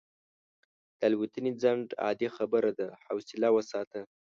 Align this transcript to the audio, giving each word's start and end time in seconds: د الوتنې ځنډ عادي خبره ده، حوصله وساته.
د 0.99 1.01
الوتنې 1.09 1.51
ځنډ 1.61 1.87
عادي 2.03 2.27
خبره 2.37 2.71
ده، 2.79 2.87
حوصله 3.03 3.47
وساته. 3.55 4.01